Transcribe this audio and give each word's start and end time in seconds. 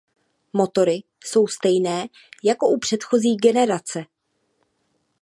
Motory 0.53 1.03
jsou 1.25 1.47
stejné 1.47 2.07
jako 2.43 2.69
u 2.69 2.79
předchozí 2.79 3.35
generace. 3.35 4.05